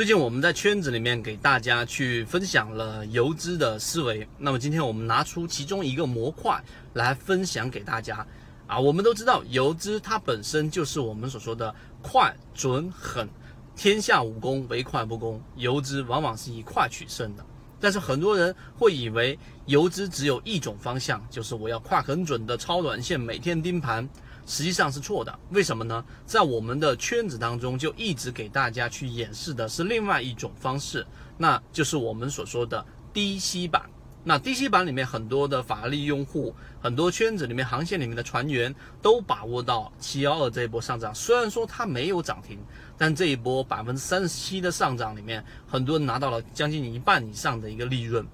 [0.00, 6.58] 最近我们在圈子里面给大家去分享了游资的思维，那么今天我们拿出其中一个模块
[6.94, 8.26] 来分享给大家。
[8.66, 13.28] 啊，我们都知道游资它本身就是我们所说的快、准、狠，
[13.76, 17.44] 天下武功唯快不攻，游资往往是以快取胜的。
[17.78, 24.08] 但是很多人会以为游资只有一种方向，就是我要快很准的超短线，每天盯盘。
[24.46, 26.04] 实际上是错的，为什么呢？
[26.26, 31.06] 在我们的圈子当中，就一直给大家去演示的是另外一种方式，
[31.38, 33.82] 那就是我们所说的低吸板。
[34.22, 41.14] 那低吸板里面很多的法拉利用户，很多圈子里面航线里面的船员都把握到七幺二这一波上涨。
[41.14, 42.58] 虽然说它没有涨停，
[42.98, 48.26] 但这一波百分之三十七的上涨里面，很多人拿到了将近一半以上的一个利润。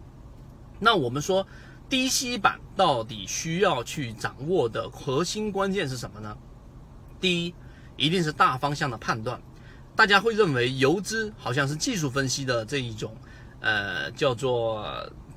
[0.79, 1.47] 那我们说。
[1.89, 6.37] 低吸板到底需要去掌握的核心关键是什么呢？
[7.21, 7.55] 第一，
[7.97, 9.41] 一定是大方向的判断。
[9.95, 13.17] 大家会认为游资好像是技术分析的这一种，
[13.61, 14.85] 呃，叫做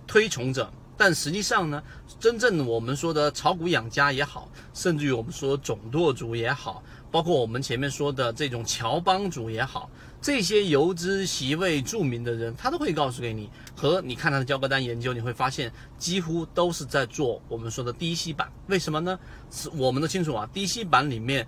[0.08, 0.72] 推崇者。
[0.98, 1.82] 但实际上呢，
[2.20, 9.90] 真正我们说的炒股养家也好，甚至于我们说总舵主也好，包括我们前面说的这种乔帮主也好，
[10.22, 18.52] 这些游资席位著名的人，他都会告诉给你，和你看他的交割单研究，你会发现几乎都是在做我们说的低吸板。
[18.68, 19.18] 为什么呢？
[19.50, 21.48] 是我们都清楚啊，低吸板里面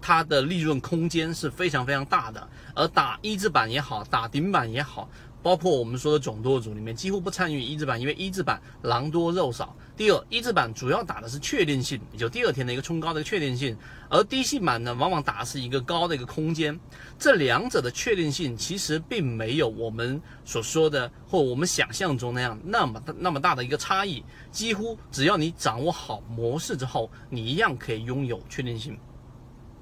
[0.00, 5.08] 它的利润空间是非常非常大的，而打一字板也好，打顶板也好。
[5.44, 9.76] 包括我们说的总舵主里面几乎不参与一字板，因为一字板狼多肉少。
[9.94, 13.76] 第二，一字板主要打的是确定性，也就第二天的一个冲高的一个确定性，
[14.08, 16.80] 而低吸板呢，往往打的是一个高的一个空间。
[17.18, 24.24] 这两者的确定性其实并没有我们所说的或我们想象中那样那么大那么大的一个差异。
[24.50, 28.98] 几乎只要你掌握好模式之后，你一样可以拥有确定性。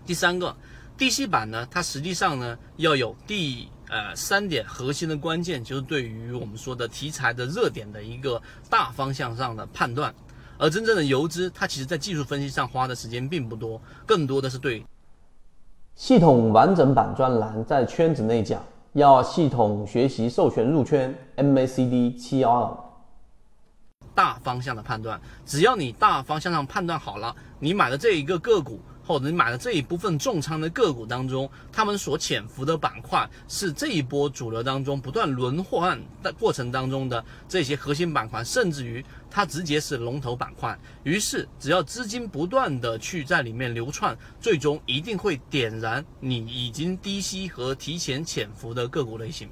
[0.05, 0.57] 第三个，
[0.97, 3.69] 低吸板呢，它实际上呢要有第。
[3.89, 8.41] 呃，三点核心的关键就是对于我们说的题材的热点的一个
[8.71, 10.15] 大方向上的判断，
[10.57, 14.83] 而真正的游资，它其实在技术分析上花的时间并不多，更多的是对
[15.95, 18.65] 系统完整版专栏在圈子内讲，
[18.95, 22.75] 要系统学习授权入圈 MACD 七幺二
[24.15, 28.81] 大方向的判断，只要你大方向上判断好了，你买的这一个个股。
[29.05, 40.79] 或者你买的这一部分重仓的个股当中，他们所潜伏的板块是这一波主流当中不断轮换的过程当中的这些核心板块，甚至于它直接是龙头板块。
[41.03, 49.49] 于是，只要资金不断的去在里面流窜，最终一定会点燃你已经低吸和提前潜伏的个股类型。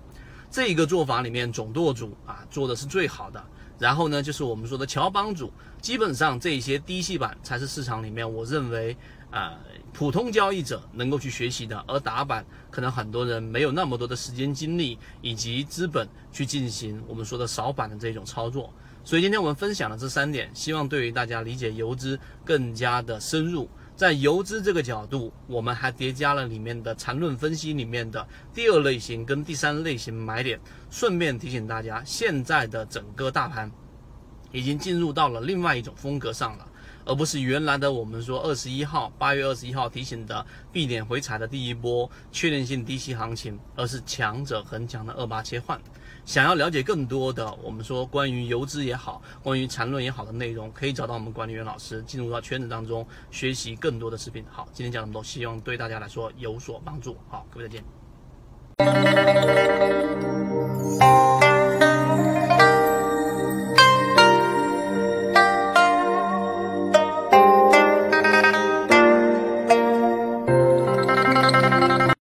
[0.50, 3.44] 这一个做法里面，总舵主啊做的是最好的。
[3.80, 5.52] 然后呢，就是我们说的乔帮主，
[5.82, 8.96] 基本上这些低吸板才是市场里面我认为。
[9.30, 9.56] 啊，
[9.92, 18.74] 普通交易者能够去学习的，而打板可能很多人没有那么多的时间、精力以及资本去进行我们说的扫板的这种操作。
[19.04, 23.68] 所以今天我们分享的这三点，希望对于大家理解游资更加的深入。
[24.00, 30.58] 在游资这个角度，我们还叠加了里面的缠论分析里面的第二类型跟第三类型买点。
[30.88, 33.70] 顺便提醒大家，现在的整个大盘
[34.52, 36.66] 已经进入到了另外一种风格上了。
[37.04, 45.80] 而不是原来的我们说二十一号八月二十一号提醒的避点回踩的第一波确定性低吸行情，而是强者恒强的二八切换。
[46.26, 54.44] 想要了解更多的我们说关于游资也好，关于缠论也好的内容，可以找到我们管理员老师进入到圈子当中学习更多的视频。
[54.50, 57.16] 好，今天讲这么多，希望对大家来说有所帮助。
[57.28, 57.82] 好，各位再见。